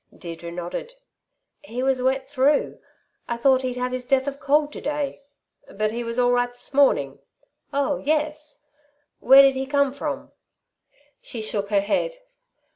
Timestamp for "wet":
2.01-2.27